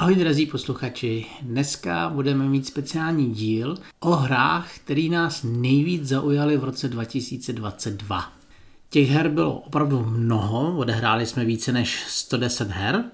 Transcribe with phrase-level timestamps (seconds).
[0.00, 6.64] Ahoj drazí posluchači, dneska budeme mít speciální díl o hrách, který nás nejvíc zaujaly v
[6.64, 8.32] roce 2022.
[8.90, 13.04] Těch her bylo opravdu mnoho, odehráli jsme více než 110 her,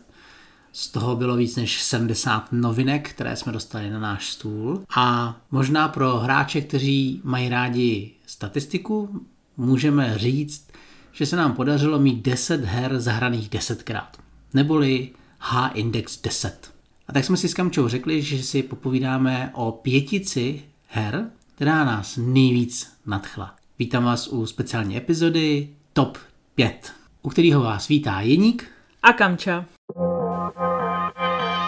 [0.73, 4.85] z toho bylo víc než 70 novinek, které jsme dostali na náš stůl.
[4.97, 9.27] A možná pro hráče, kteří mají rádi statistiku,
[9.57, 10.73] můžeme říct,
[11.13, 14.11] že se nám podařilo mít 10 her zahraných 10krát.
[14.55, 16.76] Neboli H-index 10.
[17.09, 22.19] A tak jsme si s Kamčou řekli, že si popovídáme o pětici her, která nás
[22.23, 23.55] nejvíc nadchla.
[23.79, 26.19] Vítám vás u speciální epizody Top
[26.55, 26.93] 5,
[27.23, 28.71] u kterého vás vítá Jeník
[29.03, 29.65] a Kamča.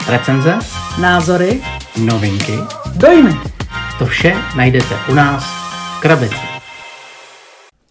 [0.08, 0.58] Recenze,
[1.00, 1.62] názory,
[2.04, 2.58] novinky,
[2.96, 3.34] dojmy.
[3.98, 5.44] To vše najdete u nás
[5.98, 6.36] v krabici.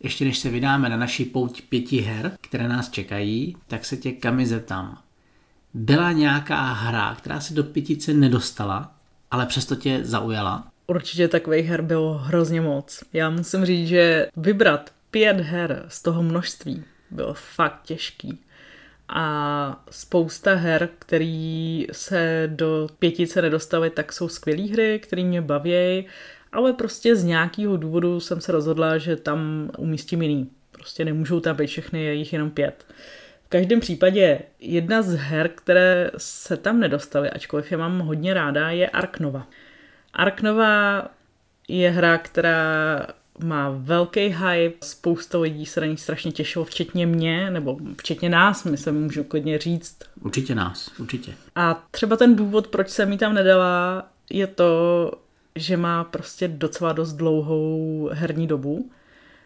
[0.04, 4.12] Ještě než se vydáme na naši pouť pěti her, které nás čekají, tak se tě
[4.12, 5.07] Kami zeptám
[5.78, 8.92] byla nějaká hra, která se do pětice nedostala,
[9.32, 10.68] ale přesto tě zaujala?
[10.88, 13.04] Určitě takových her bylo hrozně moc.
[13.14, 18.40] Já musím říct, že vybrat pět her z toho množství bylo fakt těžký.
[19.10, 26.06] A spousta her, které se do pětice nedostaly, tak jsou skvělé hry, které mě baví,
[26.52, 30.50] ale prostě z nějakého důvodu jsem se rozhodla, že tam umístím jiný.
[30.72, 32.86] Prostě nemůžou tam být všechny, je jich jenom pět.
[33.48, 38.70] V každém případě jedna z her, které se tam nedostaly, ačkoliv je mám hodně ráda,
[38.70, 39.48] je Arknova.
[40.14, 41.06] Arknova
[41.68, 43.08] je hra, která
[43.44, 48.64] má velký hype, spousta lidí se na ní strašně těšilo, včetně mě, nebo včetně nás,
[48.64, 49.98] my se můžu klidně říct.
[50.22, 51.34] Určitě nás, určitě.
[51.56, 55.12] A třeba ten důvod, proč jsem mi tam nedala, je to,
[55.56, 58.92] že má prostě docela dost dlouhou herní dobu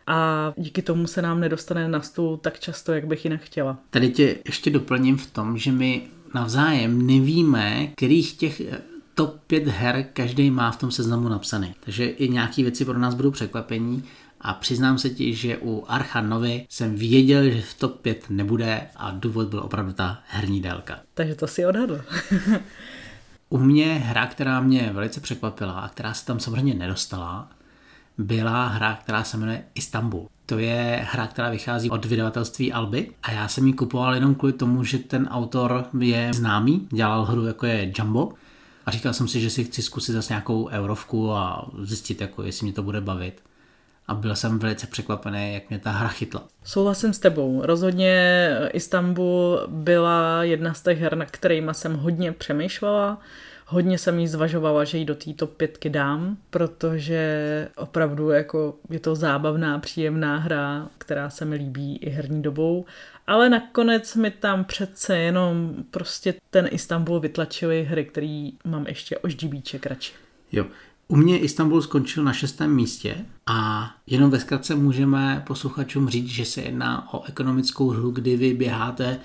[0.08, 3.78] a díky tomu se nám nedostane na stůl tak často, jak bych jinak chtěla.
[3.90, 6.02] Tady tě ještě doplním v tom, že my
[6.34, 8.82] navzájem nevíme, kterých těch eh,
[9.16, 11.76] top 5 her každý má v tom seznamu napsaný.
[11.80, 14.04] Takže i nějaké věci pro nás budou překvapení
[14.42, 18.82] a přiznám se ti, že u Archa Novy jsem věděl, že v top 5 nebude
[18.96, 21.00] a důvod byl opravdu ta herní délka.
[21.14, 22.02] Takže to si odhadl.
[23.50, 27.50] u mě hra, která mě velice překvapila a která se tam samozřejmě nedostala,
[28.18, 30.28] byla hra, která se jmenuje Istanbul.
[30.46, 34.54] To je hra, která vychází od vydavatelství Alby a já jsem ji kupoval jenom kvůli
[34.54, 38.30] tomu, že ten autor je známý, dělal hru jako je Jumbo
[38.86, 42.66] a říkal jsem si, že si chci zkusit zase nějakou eurovku a zjistit, jako jestli
[42.66, 43.42] mě to bude bavit.
[44.08, 46.44] A byl jsem velice překvapený, jak mě ta hra chytla.
[46.64, 47.62] Souhlasím s tebou.
[47.66, 53.22] Rozhodně Istanbul byla jedna z těch her, na kterými jsem hodně přemýšlela
[53.72, 59.16] hodně jsem jí zvažovala, že ji do této pětky dám, protože opravdu jako je to
[59.16, 62.86] zábavná, příjemná hra, která se mi líbí i herní dobou,
[63.28, 69.30] ale nakonec mi tam přece jenom prostě ten Istanbul vytlačili hry, který mám ještě o
[69.30, 70.14] ždibíček radši.
[70.52, 70.66] Jo,
[71.08, 73.16] u mě Istanbul skončil na šestém místě
[73.48, 78.54] a jenom ve zkratce můžeme posluchačům říct, že se jedná o ekonomickou hru, kdy vy
[78.54, 79.20] běháte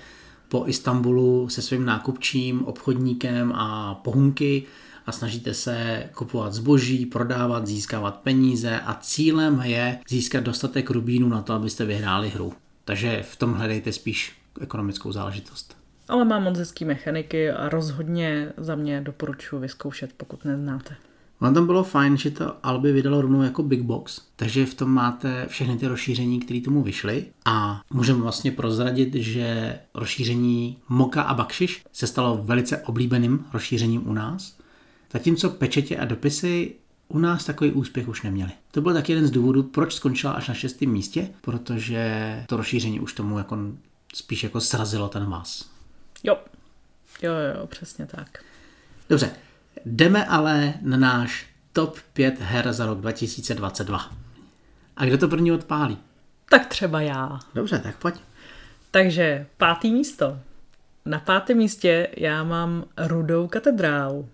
[0.49, 4.63] po Istanbulu se svým nákupčím, obchodníkem a pohunky
[5.05, 11.41] a snažíte se kupovat zboží, prodávat, získávat peníze a cílem je získat dostatek rubínů na
[11.41, 12.53] to, abyste vyhráli hru.
[12.85, 15.77] Takže v tom hledejte spíš ekonomickou záležitost.
[16.07, 20.95] Ale má moc hezký mechaniky a rozhodně za mě doporučuji vyzkoušet, pokud neznáte.
[21.41, 24.89] Ono tam bylo fajn, že to Alby vydalo rovnou jako Big Box, takže v tom
[24.89, 31.33] máte všechny ty rozšíření, které tomu vyšly a můžeme vlastně prozradit, že rozšíření Moka a
[31.33, 34.57] Bakšiš se stalo velice oblíbeným rozšířením u nás,
[35.13, 36.75] zatímco pečetě a dopisy
[37.07, 38.51] u nás takový úspěch už neměli.
[38.71, 42.99] To byl taky jeden z důvodů, proč skončila až na šestém místě, protože to rozšíření
[42.99, 43.57] už tomu jako
[44.13, 45.69] spíš jako srazilo ten vás.
[46.23, 46.37] Jo,
[47.21, 48.43] jo, jo, přesně tak.
[49.09, 49.31] Dobře,
[49.85, 54.11] Jdeme ale na náš top 5 her za rok 2022.
[54.97, 55.97] A kdo to první odpálí?
[56.49, 57.39] Tak třeba já.
[57.55, 58.15] Dobře, tak pojď.
[58.91, 60.39] Takže pátý místo.
[61.05, 64.29] Na pátém místě já mám Rudou katedrálu.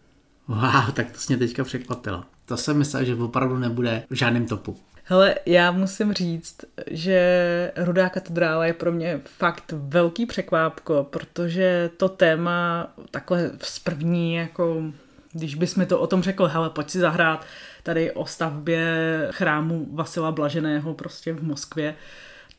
[0.47, 2.23] Wow, tak to mě teďka překvapilo.
[2.45, 4.77] To jsem myslel, že opravdu nebude v žádném topu.
[5.05, 6.57] Hele, já musím říct,
[6.91, 14.35] že Rudá katedrála je pro mě fakt velký překvápko, protože to téma takhle z první
[14.35, 14.83] jako
[15.33, 17.45] když bys mi to o tom řekl, hele, pojď si zahrát
[17.83, 18.97] tady o stavbě
[19.31, 21.95] chrámu Vasila Blaženého prostě v Moskvě,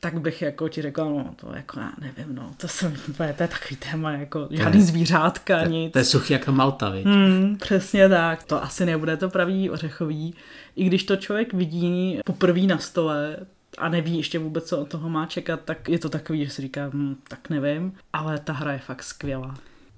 [0.01, 3.33] tak bych jako ti řekla, no to jako já nevím, no, to, jsem, to je
[3.33, 5.93] takový téma, jako žádný zvířátka, to, nic.
[5.93, 7.07] To je suchý jako Malta, viď?
[7.07, 10.35] Hmm, přesně tak, to asi nebude to pravý ořechový.
[10.77, 13.37] I když to člověk vidí poprvé na stole,
[13.79, 16.63] a neví ještě vůbec, co od toho má čekat, tak je to takový, že si
[16.63, 19.55] říká, hm, tak nevím, ale ta hra je fakt skvělá.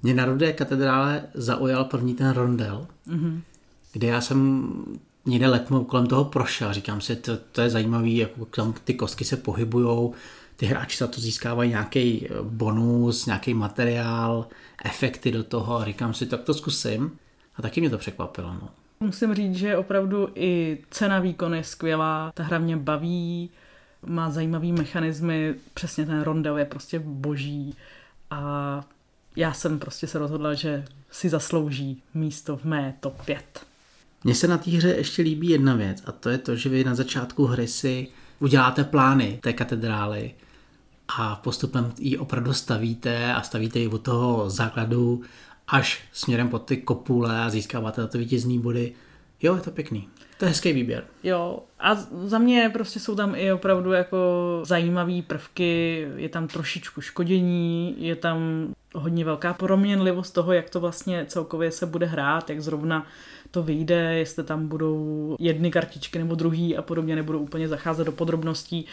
[0.06, 3.40] Mě na Rudé katedrále zaujal první ten rondel, mm-hmm.
[3.92, 4.68] kde já jsem
[5.24, 6.72] někde letmo kolem toho prošel.
[6.72, 10.14] Říkám si, to, to je zajímavý, jak tam ty kostky se pohybujou,
[10.56, 14.46] ty hráči za to získávají nějaký bonus, nějaký materiál,
[14.84, 15.84] efekty do toho.
[15.84, 17.18] Říkám si, tak to zkusím.
[17.56, 18.48] A taky mě to překvapilo.
[18.48, 18.68] No.
[19.00, 23.50] Musím říct, že opravdu i cena výkon je skvělá, ta hra mě baví,
[24.06, 27.74] má zajímavý mechanismy, přesně ten rondel je prostě boží
[28.30, 28.84] a
[29.36, 33.66] já jsem prostě se rozhodla, že si zaslouží místo v mé top 5.
[34.24, 36.84] Mně se na té hře ještě líbí jedna věc a to je to, že vy
[36.84, 38.08] na začátku hry si
[38.40, 40.34] uděláte plány té katedrály
[41.08, 45.22] a postupem ji opravdu stavíte a stavíte ji od toho základu
[45.68, 48.94] až směrem pod ty kopule a získáváte na to vítězný body.
[49.42, 50.08] Jo, je to pěkný.
[50.38, 51.04] To je hezký výběr.
[51.22, 51.94] Jo, a
[52.24, 54.18] za mě prostě jsou tam i opravdu jako
[54.64, 58.38] zajímavé prvky, je tam trošičku škodění, je tam
[58.94, 63.06] hodně velká proměnlivost toho, jak to vlastně celkově se bude hrát, jak zrovna
[63.50, 68.12] to vyjde, jestli tam budou jedny kartičky nebo druhý a podobně, nebudou úplně zacházet do
[68.12, 68.86] podrobností.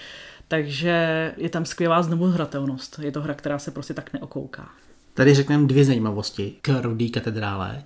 [0.48, 3.00] Takže je tam skvělá znovu hratelnost.
[3.00, 4.70] Je to hra, která se prostě tak neokouká.
[5.14, 7.84] Tady řekneme dvě zajímavosti k Rudý katedrále.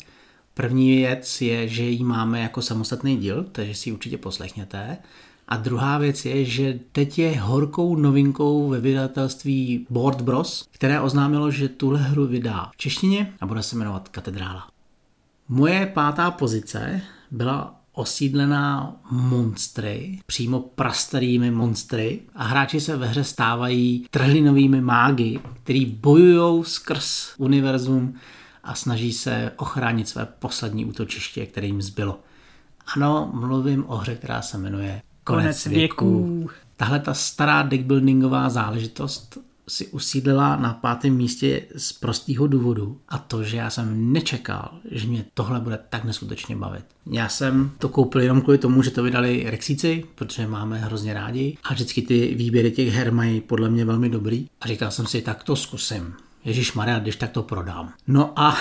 [0.58, 4.98] První věc je, že ji máme jako samostatný díl, takže si ji určitě poslechněte.
[5.48, 11.52] A druhá věc je, že teď je horkou novinkou ve vydavatelství Board Bros, které oznámilo,
[11.52, 14.68] že tuhle hru vydá v češtině a bude se jmenovat Katedrála.
[15.50, 17.02] Moje pátá pozice
[17.32, 25.86] byla osídlená monstry, přímo prastarými monstry a hráči se ve hře stávají trhlinovými mágy, který
[25.86, 28.14] bojují skrz univerzum
[28.68, 32.20] a snaží se ochránit své poslední útočiště, které jim zbylo.
[32.96, 36.28] Ano, mluvím o hře, která se jmenuje Konec, Konec věků.
[36.28, 36.50] věků.
[36.78, 39.38] Tahle ta stará deckbuildingová záležitost
[39.70, 45.08] si usídlila na pátém místě z prostého důvodu a to, že já jsem nečekal, že
[45.08, 46.86] mě tohle bude tak neskutečně bavit.
[47.12, 51.58] Já jsem to koupil jenom kvůli tomu, že to vydali Rexíci, protože máme hrozně rádi
[51.64, 55.22] a vždycky ty výběry těch her mají podle mě velmi dobrý a říkal jsem si,
[55.22, 56.14] tak to zkusím.
[56.48, 57.94] Ježíš Maria, když tak to prodám.
[58.08, 58.58] No a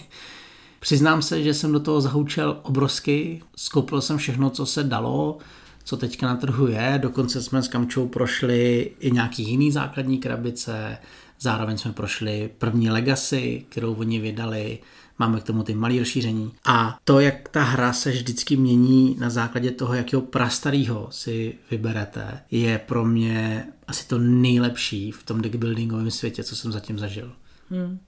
[0.80, 5.38] přiznám se, že jsem do toho zahučel obrovsky, skoupil jsem všechno, co se dalo,
[5.84, 6.98] co teďka na trhu je.
[7.02, 10.98] Dokonce jsme s Kamčou prošli i nějaký jiný základní krabice,
[11.40, 14.78] zároveň jsme prošli první Legacy, kterou oni vydali,
[15.18, 16.52] máme k tomu ty malé rozšíření.
[16.64, 22.40] A to, jak ta hra se vždycky mění na základě toho, jakého prastarýho si vyberete,
[22.50, 27.32] je pro mě asi to nejlepší v tom deckbuildingovém světě, co jsem zatím zažil.
[27.70, 27.98] Hmm.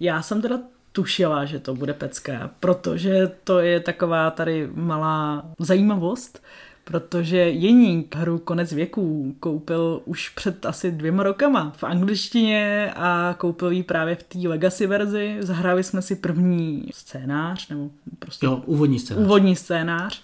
[0.00, 0.58] Já jsem teda
[0.92, 6.42] tušila, že to bude pecká, protože to je taková tady malá zajímavost,
[6.84, 13.70] protože Jeník hru Konec věků koupil už před asi dvěma rokama v angličtině a koupil
[13.70, 15.36] ji právě v té Legacy verzi.
[15.40, 18.46] Zahráli jsme si první scénář, nebo prostě...
[18.46, 19.24] Jo, úvodní scénář.
[19.24, 20.22] Úvodní scénář.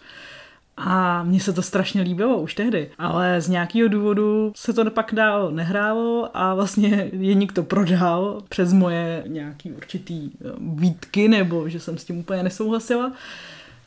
[0.76, 5.14] A mně se to strašně líbilo už tehdy, ale z nějakého důvodu se to pak
[5.14, 11.80] dál nehrálo a vlastně Jeník to prodal přes moje nějaký určitý eh, výtky, nebo že
[11.80, 13.12] jsem s tím úplně nesouhlasila.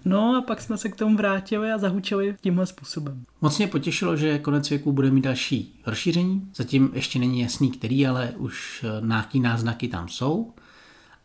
[0.06, 3.24] No a pak jsme se k tomu vrátili a zahučili tímhle způsobem.
[3.42, 6.50] Moc mě potěšilo, že konec věku bude mít další rozšíření.
[6.56, 10.54] Zatím ještě není jasný který, ale už eh, nějaký náznaky tam jsou.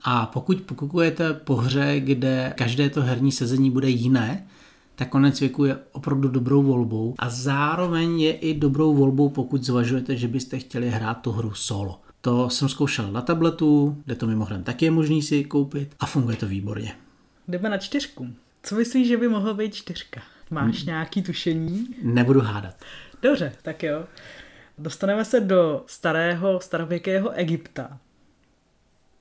[0.05, 4.47] A pokud pokukujete po hře, kde každé to herní sezení bude jiné,
[4.95, 10.17] tak konec věku je opravdu dobrou volbou a zároveň je i dobrou volbou, pokud zvažujete,
[10.17, 12.01] že byste chtěli hrát tu hru solo.
[12.21, 16.37] To jsem zkoušel na tabletu, kde to mimochodem taky je možný si koupit a funguje
[16.37, 16.95] to výborně.
[17.49, 18.29] Jdeme na čtyřku.
[18.63, 20.21] Co myslíš, že by mohla být čtyřka?
[20.51, 20.87] Máš hmm.
[20.87, 21.87] nějaký tušení?
[22.03, 22.75] Nebudu hádat.
[23.23, 24.05] Dobře, tak jo.
[24.79, 27.99] Dostaneme se do starého, starověkého Egypta.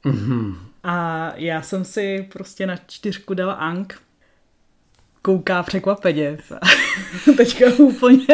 [0.06, 0.56] Mm-hmm.
[0.84, 4.02] A já jsem si prostě na čtyřku dala Ang.
[5.22, 6.38] Kouká překvapeně.
[7.38, 8.28] Teďka úplně,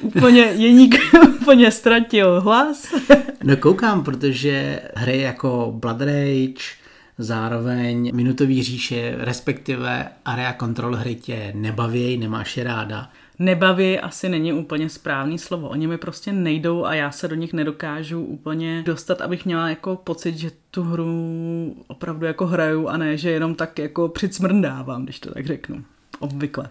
[0.00, 0.94] úplně jeník
[1.40, 2.94] úplně ztratil hlas.
[3.42, 6.79] no koukám, protože hry jako Blood Rage,
[7.20, 13.10] zároveň minutový říše, respektive area kontrol hry tě nebaví, nemáš je ráda.
[13.38, 15.68] Nebaví asi není úplně správný slovo.
[15.68, 19.96] Oni mi prostě nejdou a já se do nich nedokážu úplně dostat, abych měla jako
[19.96, 25.20] pocit, že tu hru opravdu jako hraju a ne, že jenom tak jako přicmrdávám, když
[25.20, 25.84] to tak řeknu.
[26.18, 26.68] Obvykle.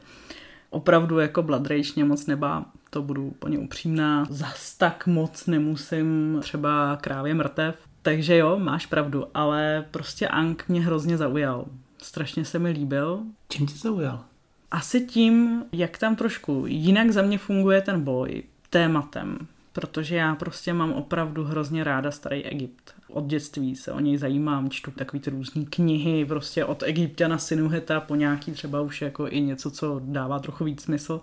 [0.69, 4.27] Opravdu jako Blood Rage mě moc nebá, to budu úplně upřímná.
[4.29, 10.81] Zas tak moc nemusím třeba krávě mrtev, takže jo, máš pravdu, ale prostě Ang mě
[10.81, 11.65] hrozně zaujal.
[11.97, 13.23] Strašně se mi líbil.
[13.49, 14.23] Čím tě zaujal?
[14.71, 19.37] Asi tím, jak tam trošku jinak za mě funguje ten boj tématem,
[19.73, 22.93] protože já prostě mám opravdu hrozně ráda starý Egypt.
[23.07, 27.99] Od dětství se o něj zajímám, čtu takový ty různé knihy, prostě od Egyptiana Sinuheta
[27.99, 31.21] po nějaký třeba už jako i něco, co dává trochu víc smysl.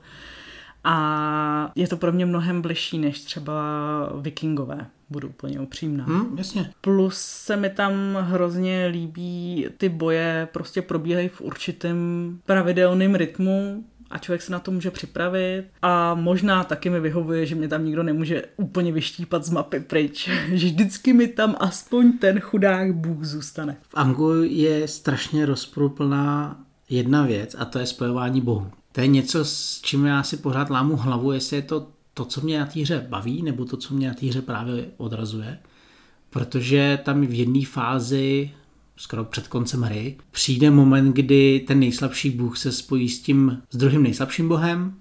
[0.89, 3.63] A je to pro mě mnohem bližší než třeba
[4.21, 6.05] vikingové, budu úplně upřímná.
[6.05, 6.71] Hmm, jasně.
[6.81, 11.97] Plus se mi tam hrozně líbí, ty boje prostě probíhají v určitém
[12.45, 17.55] pravidelném rytmu, a člověk se na to může připravit a možná taky mi vyhovuje, že
[17.55, 22.41] mě tam nikdo nemůže úplně vyštípat z mapy pryč, že vždycky mi tam aspoň ten
[22.41, 23.77] chudák Bůh zůstane.
[23.89, 28.71] V Angu je strašně rozprůplná jedna věc a to je spojování bohů.
[28.97, 32.41] To je něco, s čím já si pořád lámu hlavu, jestli je to to, co
[32.41, 35.59] mě na té hře baví, nebo to, co mě na té hře právě odrazuje.
[36.31, 38.51] Protože tam v jedné fázi
[38.97, 43.77] skoro před koncem hry, přijde moment, kdy ten nejslabší bůh se spojí s tím, s
[43.77, 44.95] druhým nejslabším bohem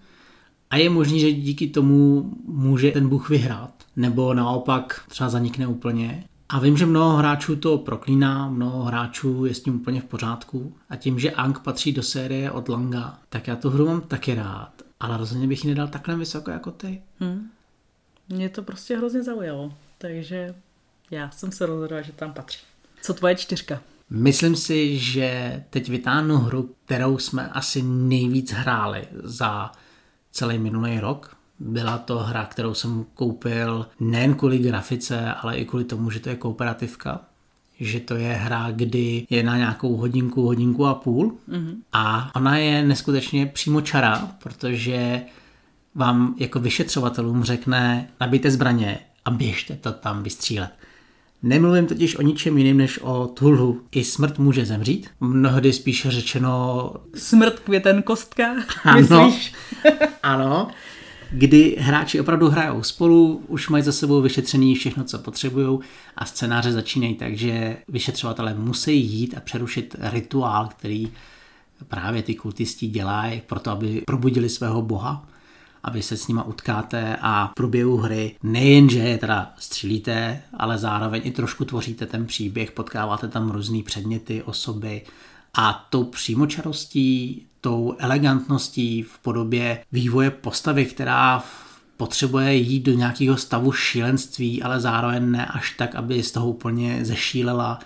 [0.70, 3.84] a je možný, že díky tomu může ten bůh vyhrát.
[3.96, 6.24] Nebo naopak třeba zanikne úplně.
[6.50, 10.78] A vím, že mnoho hráčů to proklíná, mnoho hráčů je s tím úplně v pořádku.
[10.90, 14.36] A tím, že Ang patří do série od Langa, tak já tu hru mám taky
[14.36, 14.72] rád.
[15.00, 17.02] Ale rozhodně bych ji nedal takhle vysoko jako ty.
[17.20, 17.50] Hmm.
[18.30, 19.74] Mě to prostě hrozně zaujalo.
[19.98, 20.56] Takže
[21.12, 22.60] já jsem se rozhodla, že tam patří.
[23.02, 23.82] Co tvoje čtyřka?
[24.10, 29.72] Myslím si, že teď vytáhnu hru, kterou jsme asi nejvíc hráli za
[30.32, 31.35] celý minulý rok.
[31.60, 36.30] Byla to hra, kterou jsem koupil nejen kvůli grafice, ale i kvůli tomu, že to
[36.30, 37.22] je kooperativka.
[37.80, 41.38] Že to je hra, kdy je na nějakou hodinku, hodinku a půl.
[41.50, 41.76] Mm-hmm.
[41.94, 45.22] A ona je neskutečně přímo čara, protože
[45.96, 50.72] vám jako vyšetřovatelům řekne, nabijte zbraně a běžte to tam vystřílet.
[51.44, 53.82] Nemluvím totiž o ničem jiném než o Tulhu.
[53.92, 55.10] I smrt může zemřít.
[55.20, 56.94] Mnohdy spíše řečeno...
[57.16, 59.54] Smrt květen kostka, ano, myslíš?
[60.24, 60.68] ano.
[61.38, 65.80] Kdy hráči opravdu hrajou spolu, už mají za sebou vyšetřený všechno, co potřebují
[66.16, 71.12] a scénáře začínají tak, že vyšetřovatelé musí jít a přerušit rituál, který
[71.88, 75.28] právě ty kultisti dělají proto, aby probudili svého boha
[75.84, 80.78] a vy se s nima utkáte a v průběhu hry nejenže je teda střílíte, ale
[80.78, 85.02] zároveň i trošku tvoříte ten příběh, potkáváte tam různé předměty, osoby
[85.54, 91.44] a tou přímočarostí, tou elegantností v podobě vývoje postavy, která
[91.98, 97.06] potřebuje jít do nějakého stavu šílenství, ale zároveň ne až tak, aby z toho úplně
[97.06, 97.80] zešílela,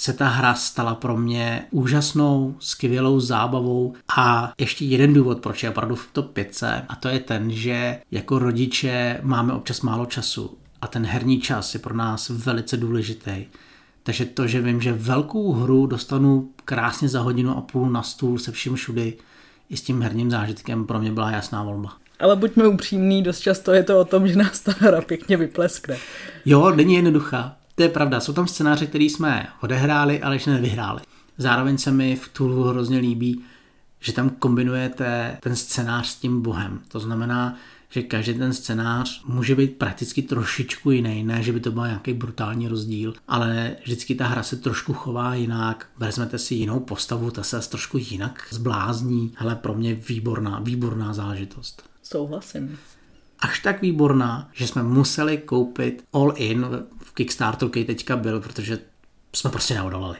[0.00, 5.70] se ta hra stala pro mě úžasnou, skvělou zábavou a ještě jeden důvod, proč je
[5.70, 10.58] opravdu v top 5 a to je ten, že jako rodiče máme občas málo času
[10.80, 13.46] a ten herní čas je pro nás velice důležitý.
[14.06, 18.38] Takže to, že vím, že velkou hru dostanu krásně za hodinu a půl na stůl
[18.38, 19.16] se vším všudy,
[19.70, 21.92] i s tím herním zážitkem pro mě byla jasná volba.
[22.20, 25.96] Ale buďme upřímní, dost často je to o tom, že nás ta hra pěkně vypleskne.
[26.44, 27.56] Jo, není jednoduchá.
[27.74, 31.00] To je pravda, jsou tam scénáře, které jsme odehráli, ale ještě nevyhráli.
[31.38, 33.44] Zároveň se mi v Tulu hrozně líbí,
[34.00, 36.80] že tam kombinujete ten scénář s tím bohem.
[36.88, 37.56] To znamená,
[37.94, 42.14] že každý ten scénář může být prakticky trošičku jiný, ne, že by to byl nějaký
[42.14, 47.42] brutální rozdíl, ale vždycky ta hra se trošku chová jinak, vezmete si jinou postavu, ta
[47.42, 51.82] se trošku jinak zblázní, ale pro mě výborná, výborná zážitost.
[52.02, 52.78] Souhlasím
[53.38, 56.66] až tak výborná, že jsme museli koupit All In
[56.98, 58.78] v Kickstarteru, který teďka byl, protože
[59.32, 60.16] jsme prostě neodolali.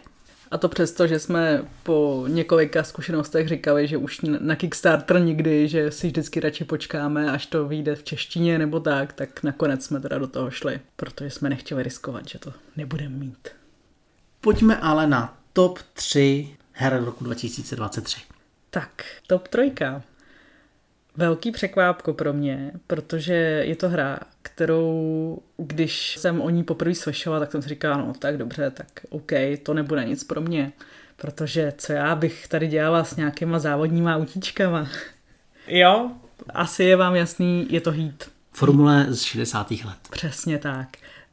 [0.51, 5.91] A to přesto, že jsme po několika zkušenostech říkali, že už na Kickstarter nikdy, že
[5.91, 10.19] si vždycky radši počkáme, až to vyjde v češtině nebo tak, tak nakonec jsme teda
[10.19, 13.49] do toho šli, protože jsme nechtěli riskovat, že to nebudeme mít.
[14.41, 18.21] Pojďme ale na top 3 her roku 2023.
[18.71, 19.73] Tak, top 3
[21.16, 27.40] velký překvápko pro mě, protože je to hra, kterou, když jsem o ní poprvé slyšela,
[27.40, 30.73] tak jsem si říkala, no tak dobře, tak OK, to nebude nic pro mě,
[31.16, 34.88] protože co já bych tady dělala s nějakýma závodníma autíčkama.
[35.68, 36.11] jo,
[36.54, 38.28] asi je vám jasný, je to Heat.
[38.52, 39.71] Formule z 60.
[39.71, 39.99] let.
[40.11, 40.88] Přesně tak.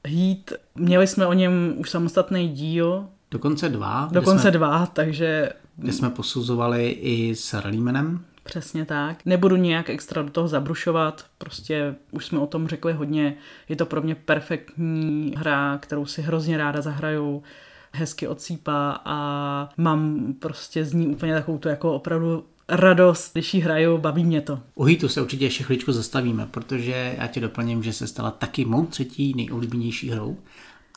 [0.08, 3.08] Heat, měli jsme o něm už samostatný díl.
[3.32, 4.10] Dokonce dva.
[4.12, 5.50] Dokonce jsme, dva, takže...
[5.76, 8.26] Kde jsme posuzovali i s Rallymanem.
[8.44, 9.26] Přesně tak.
[9.26, 13.36] Nebudu nějak extra do toho zabrušovat, prostě už jsme o tom řekli hodně.
[13.70, 17.44] Je to pro mě perfektní hra, kterou si hrozně ráda zahraju
[17.92, 23.62] hezky odsýpá a mám prostě z ní úplně takovou tu jako opravdu radost, když ji
[23.62, 24.60] hraju, baví mě to.
[24.76, 28.66] U Hitu se určitě ještě chvíličku zastavíme, protože já ti doplním, že se stala taky
[28.66, 30.38] mou třetí nejoblíbenější hrou.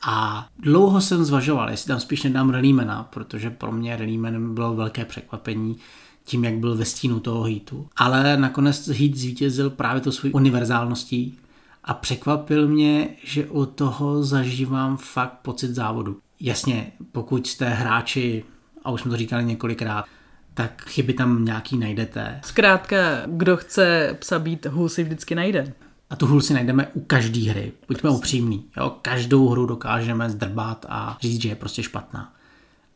[0.07, 5.05] A dlouho jsem zvažoval, jestli tam spíš nedám Relimena, protože pro mě Relimen bylo velké
[5.05, 5.77] překvapení
[6.25, 7.87] tím, jak byl ve stínu toho hitu.
[7.97, 11.37] Ale nakonec hit zvítězil právě to svou univerzálností
[11.83, 16.17] a překvapil mě, že u toho zažívám fakt pocit závodu.
[16.39, 18.43] Jasně, pokud jste hráči,
[18.83, 20.05] a už jsme to říkali několikrát,
[20.53, 22.39] tak chyby tam nějaký najdete.
[22.45, 25.73] Zkrátka, kdo chce psa být, hůl si vždycky najde.
[26.09, 27.71] A tu hůl si najdeme u každé hry.
[27.87, 28.65] Buďme upřímní.
[28.77, 28.95] Jo?
[29.01, 32.33] Každou hru dokážeme zdrbat a říct, že je prostě špatná.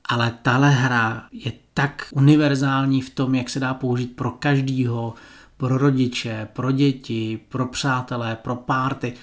[0.10, 5.14] Ale tahle hra je tak univerzální v tom, jak se dá použít pro každýho,
[5.58, 9.14] pro rodiče, pro děti, pro přátelé, pro párty.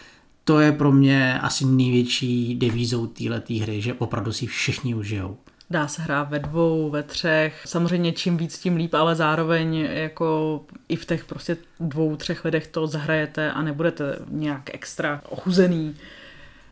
[0.44, 5.36] To je pro mě asi největší devízou této hry, že opravdu si všichni užijou.
[5.70, 10.60] Dá se hrát ve dvou, ve třech, samozřejmě čím víc, tím líp, ale zároveň jako
[10.88, 15.94] i v těch prostě dvou, třech lidech to zahrajete a nebudete nějak extra ochuzený.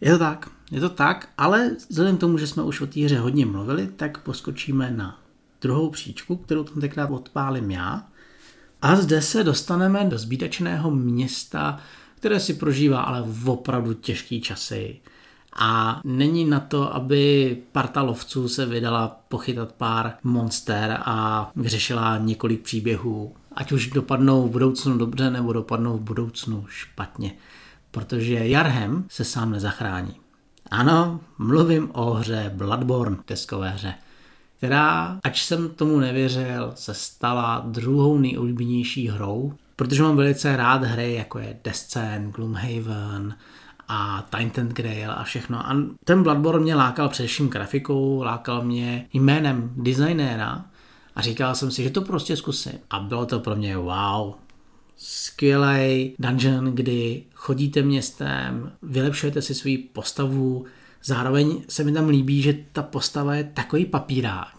[0.00, 3.00] Je to tak, je to tak, ale vzhledem k tomu, že jsme už o té
[3.00, 5.18] hře hodně mluvili, tak poskočíme na
[5.60, 8.06] druhou příčku, kterou tam tenkrát odpálím já.
[8.82, 11.78] A zde se dostaneme do zbídačného města,
[12.14, 15.00] které si prožívá ale opravdu těžký časy.
[15.56, 22.62] A není na to, aby parta lovců se vydala pochytat pár monster a vyřešila několik
[22.62, 23.34] příběhů.
[23.52, 27.32] Ať už dopadnou v budoucnu dobře, nebo dopadnou v budoucnu špatně.
[27.94, 30.14] Protože Jarhem se sám nezachrání.
[30.70, 33.94] Ano, mluvím o hře Bloodborne, deskové hře,
[34.56, 41.14] která, ač jsem tomu nevěřil, se stala druhou nejoblíbenější hrou, protože mám velice rád hry,
[41.14, 43.34] jako je Descent, Gloomhaven,
[43.88, 45.66] a Titan Grail a všechno.
[45.66, 50.64] A ten Bloodborne mě lákal především grafikou, lákal mě jménem designéra
[51.16, 52.78] a říkal jsem si, že to prostě zkusím.
[52.90, 54.34] A bylo to pro mě wow,
[54.96, 60.64] skvělý dungeon, kdy chodíte městem, vylepšujete si svou postavu,
[61.04, 64.54] zároveň se mi tam líbí, že ta postava je takový papírák,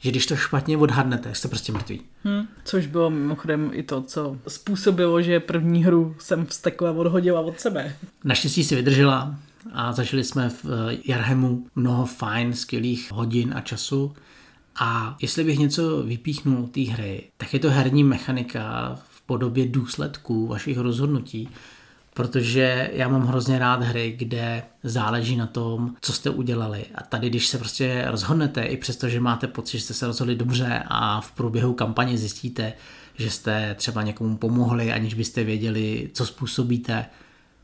[0.00, 2.00] že když to špatně odhadnete, jste prostě mrtví.
[2.24, 7.60] Hmm, což bylo mimochodem i to, co způsobilo, že první hru jsem vstekla odhodila od
[7.60, 7.96] sebe.
[8.24, 9.36] Naštěstí si vydržela
[9.72, 14.12] a zažili jsme v eh, Jarhemu mnoho fajn, skvělých hodin a času.
[14.80, 20.46] A jestli bych něco vypíchnul té hry, tak je to herní mechanika v podobě důsledků
[20.46, 21.48] vašich rozhodnutí,
[22.14, 26.84] protože já mám hrozně rád hry, kde záleží na tom, co jste udělali.
[26.94, 30.36] A tady, když se prostě rozhodnete, i přesto, že máte pocit, že jste se rozhodli
[30.36, 32.72] dobře a v průběhu kampaně zjistíte,
[33.14, 37.06] že jste třeba někomu pomohli, aniž byste věděli, co způsobíte,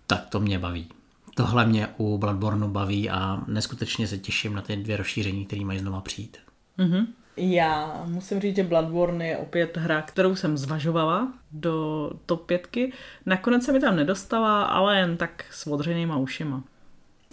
[0.06, 0.86] tak to mě baví.
[1.34, 5.78] Tohle mě u Bloodborne baví a neskutečně se těším na ty dvě rozšíření, které mají
[5.78, 6.36] znova přijít.
[6.78, 7.06] Mm-hmm.
[7.36, 12.92] Já musím říct, že Bloodborne je opět hra, kterou jsem zvažovala do top pětky.
[13.26, 16.64] Nakonec se mi tam nedostala, ale jen tak s odřenýma ušima.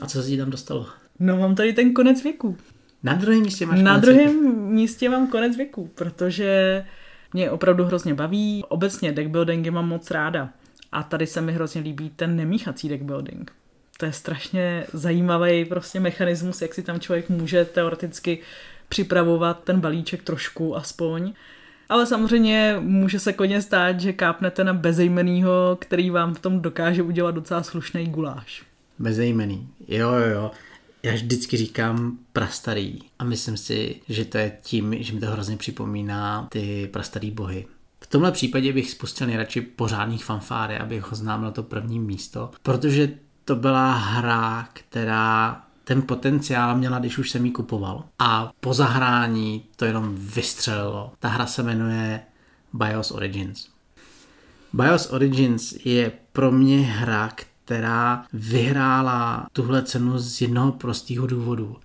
[0.02, 0.88] A co se ti tam dostalo?
[1.20, 2.58] No mám tady ten konec věku.
[3.04, 6.86] Na druhém místě máš Na druhém místě mám konec věku, protože
[7.34, 8.64] mě opravdu hrozně baví.
[8.70, 10.50] Obecně deckbuildingy mám moc ráda.
[10.92, 13.52] A tady se mi hrozně líbí ten nemíchací deckbuilding.
[13.98, 18.40] To je strašně zajímavý prostě mechanismus, jak si tam člověk může teoreticky
[18.90, 21.34] připravovat ten balíček trošku aspoň.
[21.90, 27.04] Ale samozřejmě může se koně stát, že kápnete na bezejmenýho, který vám v tom dokáže
[27.04, 28.64] udělat docela slušný guláš.
[29.00, 30.52] Bezejmený, jo, jo, jo.
[31.04, 35.58] Já vždycky říkám prastarý a myslím si, že to je tím, že mi to hrozně
[35.58, 37.66] připomíná ty prastarý bohy.
[38.00, 43.12] V tomhle případě bych spustil nejradši pořádných fanfáry, abych oznámil to první místo, protože
[43.46, 48.04] to byla hra, která ten potenciál měla, když už jsem ji kupoval.
[48.20, 51.12] A po zahrání to jenom vystřelilo.
[51.20, 52.22] Ta hra se jmenuje
[52.74, 53.68] BIOS Origins.
[54.74, 57.32] BIOS Origins je pro mě hra,
[57.66, 61.76] která vyhrála tuhle cenu z jednoho prostého důvodu.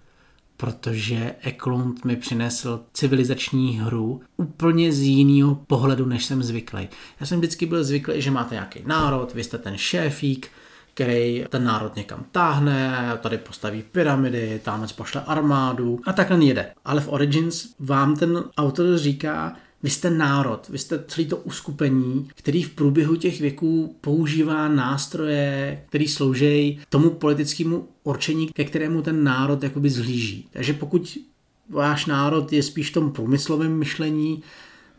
[0.57, 6.89] Protože Eklund mi přinesl civilizační hru úplně z jiného pohledu, než jsem zvyklý.
[7.21, 10.51] Já jsem vždycky byl zvyklý, že máte nějaký národ, vy jste ten šéfík,
[10.99, 16.71] který ten národ někam táhne, tady postaví pyramidy, tamhle pošle armádu a takhle jede.
[16.85, 22.29] Ale v Origins vám ten autor říká, vy jste národ, vy jste celý to uskupení,
[22.35, 29.25] který v průběhu těch věků používá nástroje, který slouží tomu politickému určení, ke kterému ten
[29.25, 30.49] národ jakoby zhlíží.
[30.53, 31.19] Takže pokud
[31.71, 34.43] váš národ je spíš v tom průmyslovém myšlení,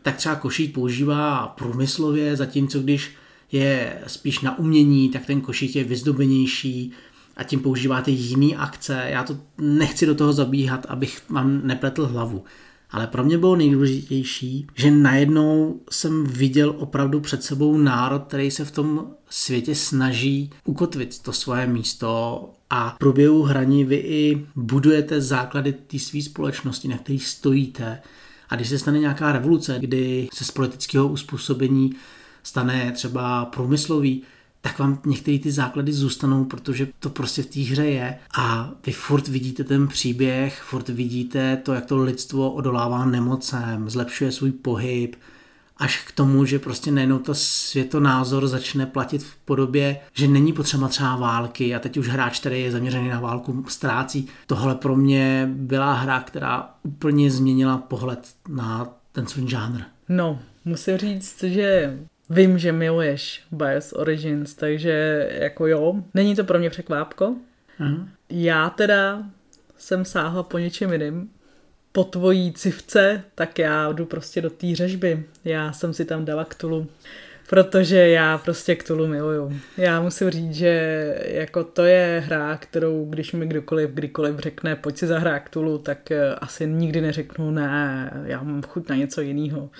[0.02, 3.14] tak třeba košík používá průmyslově, zatímco když
[3.52, 6.92] je spíš na umění, tak ten košík je vyzdobenější
[7.36, 9.04] a tím používáte jiný akce.
[9.08, 12.44] Já to nechci do toho zabíhat, abych vám nepletl hlavu.
[12.90, 18.64] Ale pro mě bylo nejdůležitější, že najednou jsem viděl opravdu před sebou národ, který se
[18.64, 25.20] v tom světě snaží ukotvit to svoje místo a v průběhu hraní vy i budujete
[25.20, 28.02] základy té své společnosti, na kterých stojíte.
[28.48, 31.92] A když se stane nějaká revoluce, kdy se z politického uspůsobení
[32.42, 34.22] stane třeba průmyslový,
[34.60, 38.92] tak vám některé ty základy zůstanou, protože to prostě v té hře je a vy
[38.92, 45.16] furt vidíte ten příběh, furt vidíte to, jak to lidstvo odolává nemocem, zlepšuje svůj pohyb,
[45.76, 50.88] až k tomu, že prostě najednou to světonázor začne platit v podobě, že není potřeba
[50.88, 54.28] třeba války a teď už hráč, který je zaměřený na válku, ztrácí.
[54.46, 59.80] Tohle pro mě byla hra, která úplně změnila pohled na ten svůj žánr.
[60.08, 61.98] No, musím říct, že
[62.30, 67.34] vím, že miluješ Bios Origins, takže jako jo, není to pro mě překvápko.
[67.80, 68.08] Uh-huh.
[68.30, 69.22] Já teda
[69.76, 71.30] jsem sáhla po něčem jiným,
[71.92, 75.24] po tvojí civce, tak já jdu prostě do té řežby.
[75.44, 76.86] Já jsem si tam dala Ktulu,
[77.48, 79.60] protože já prostě Ktulu miluju.
[79.76, 84.96] Já musím říct, že jako to je hra, kterou když mi kdokoliv, kdykoliv řekne, pojď
[84.96, 89.70] si zahrát Ktulu, tak eh, asi nikdy neřeknu ne, já mám chuť na něco jiného.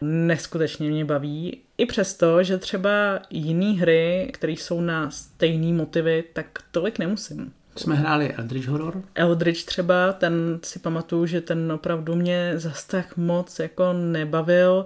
[0.00, 1.60] Neskutečně mě baví.
[1.78, 2.90] I přesto, že třeba
[3.30, 7.52] jiné hry, které jsou na stejné motivy, tak tolik nemusím.
[7.76, 9.02] Jsme hráli Eldritch Horror?
[9.14, 14.84] Eldritch třeba, ten si pamatuju, že ten opravdu mě zas tak moc jako nebavil.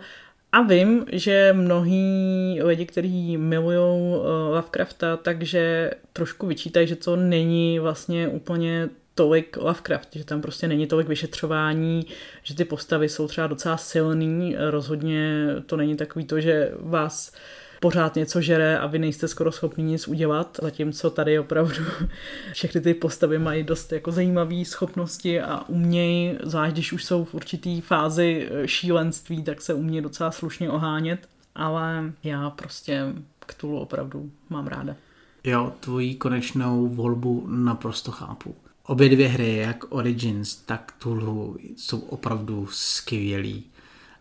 [0.52, 7.78] A vím, že mnohí lidi, kteří milují uh, Lovecrafta, takže trošku vyčítají, že to není
[7.78, 12.06] vlastně úplně tolik Lovecraft, že tam prostě není tolik vyšetřování,
[12.42, 17.32] že ty postavy jsou třeba docela silný, rozhodně to není takový to, že vás
[17.80, 21.74] pořád něco žere a vy nejste skoro schopni nic udělat, zatímco tady opravdu
[22.52, 27.34] všechny ty postavy mají dost jako zajímavé schopnosti a umějí, zvlášť když už jsou v
[27.34, 33.06] určitý fázi šílenství, tak se umějí docela slušně ohánět, ale já prostě
[33.46, 34.96] k Tulu opravdu mám ráda.
[35.44, 38.54] Jo, tvoji konečnou volbu naprosto chápu.
[38.86, 43.64] Obě dvě hry, jak Origins, tak Tulu, jsou opravdu skvělý.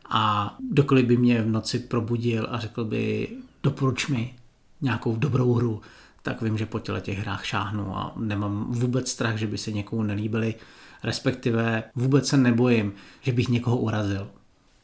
[0.10, 3.30] A dokoliv by mě v noci probudil a řekl by,
[3.64, 4.36] doporuč mi
[4.82, 5.82] nějakou dobrou hru,
[6.22, 9.72] tak vím, že po těle těch hrách šáhnu a nemám vůbec strach, že by se
[9.72, 10.56] někomu nelíbily,
[11.04, 14.30] respektive vůbec se nebojím, že bych někoho urazil.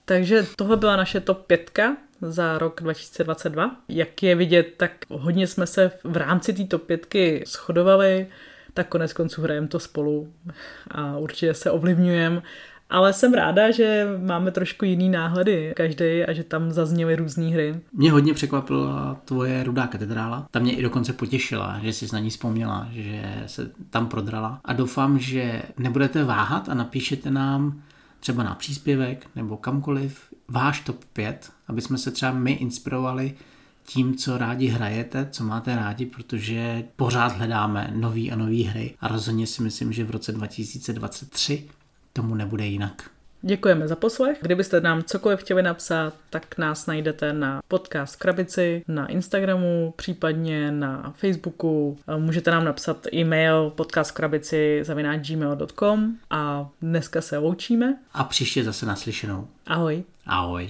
[0.06, 1.80] Takže tohle byla naše top 5
[2.22, 3.76] za rok 2022.
[3.90, 7.16] Jak je vidět, tak hodně jsme se v rámci té top 5
[7.46, 8.28] shodovali,
[8.80, 10.34] tak konec konců hrajeme to spolu
[10.92, 12.42] a určitě se ovlivňujeme
[12.90, 17.82] ale jsem ráda, že máme trošku jiný náhledy každý a že tam zazněly různé hry.
[17.94, 20.48] Mě hodně překvapila tvoje rudá katedrála.
[20.52, 24.62] Ta mě i dokonce potěšila, že jsi na ní vzpomněla, že se tam prodrala.
[24.66, 27.82] A doufám, že nebudete váhat a napíšete nám
[28.20, 33.34] třeba na příspěvek nebo kamkoliv váš top 5, aby jsme se třeba my inspirovali
[33.90, 39.08] tím, co rádi hrajete, co máte rádi, protože pořád hledáme nový a nový hry a
[39.08, 41.68] rozhodně si myslím, že v roce 2023
[42.14, 43.10] tomu nebude jinak.
[43.42, 44.38] Děkujeme za poslech.
[44.42, 51.14] Kdybyste nám cokoliv chtěli napsat, tak nás najdete na podcast Krabici, na Instagramu, případně na
[51.18, 51.98] Facebooku.
[52.18, 54.84] Můžete nám napsat e-mail podcastkrabici
[55.18, 57.98] gmail.com a dneska se loučíme.
[58.14, 59.48] A příště zase naslyšenou.
[59.68, 60.04] Ahoj.
[60.26, 60.70] Ahoj.